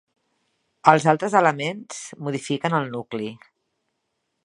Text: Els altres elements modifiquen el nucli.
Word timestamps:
Els 0.91 1.05
altres 1.13 1.35
elements 1.41 2.01
modifiquen 2.29 2.79
el 2.79 2.93
nucli. 2.97 3.33